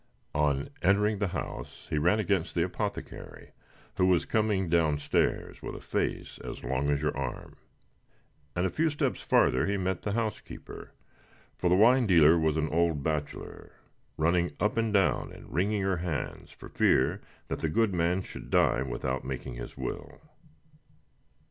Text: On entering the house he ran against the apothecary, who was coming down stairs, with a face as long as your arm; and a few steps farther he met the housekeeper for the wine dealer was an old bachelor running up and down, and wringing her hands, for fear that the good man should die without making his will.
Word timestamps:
On 0.33 0.71
entering 0.81 1.19
the 1.19 1.27
house 1.27 1.85
he 1.91 1.99
ran 1.99 2.19
against 2.19 2.55
the 2.55 2.63
apothecary, 2.63 3.51
who 3.97 4.07
was 4.07 4.25
coming 4.25 4.67
down 4.67 4.97
stairs, 4.97 5.61
with 5.61 5.75
a 5.75 5.79
face 5.79 6.39
as 6.39 6.63
long 6.63 6.89
as 6.89 7.03
your 7.03 7.15
arm; 7.15 7.55
and 8.55 8.65
a 8.65 8.71
few 8.71 8.89
steps 8.89 9.21
farther 9.21 9.67
he 9.67 9.77
met 9.77 10.01
the 10.01 10.13
housekeeper 10.13 10.93
for 11.55 11.69
the 11.69 11.75
wine 11.75 12.07
dealer 12.07 12.39
was 12.39 12.57
an 12.57 12.69
old 12.69 13.03
bachelor 13.03 13.73
running 14.17 14.49
up 14.59 14.75
and 14.75 14.91
down, 14.91 15.31
and 15.31 15.53
wringing 15.53 15.83
her 15.83 15.97
hands, 15.97 16.49
for 16.49 16.67
fear 16.67 17.21
that 17.47 17.59
the 17.59 17.69
good 17.69 17.93
man 17.93 18.23
should 18.23 18.49
die 18.49 18.81
without 18.81 19.23
making 19.23 19.53
his 19.53 19.77
will. 19.77 20.19